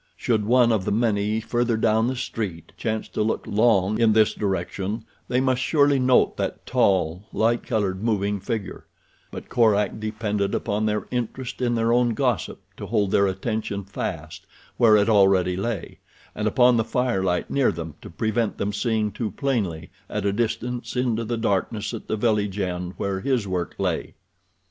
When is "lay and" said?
15.55-16.47